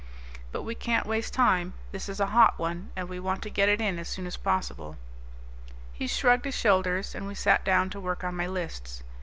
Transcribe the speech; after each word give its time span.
But 0.51 0.63
we 0.63 0.73
can't 0.73 1.05
waste 1.05 1.31
time. 1.35 1.75
This 1.91 2.09
is 2.09 2.19
a 2.19 2.25
hot 2.33 2.57
one, 2.57 2.89
and 2.95 3.07
we 3.07 3.19
want 3.19 3.43
to 3.43 3.51
get 3.51 3.69
it 3.69 3.79
in 3.79 3.99
as 3.99 4.09
soon 4.09 4.25
as 4.25 4.35
possible." 4.35 4.97
He 5.93 6.07
shrugged 6.07 6.45
his 6.45 6.55
shoulders, 6.57 7.13
and 7.13 7.27
we 7.27 7.35
sat 7.35 7.63
down 7.63 7.91
to 7.91 7.99
work 7.99 8.23
on 8.23 8.35
my 8.35 8.47
lists. 8.47 9.03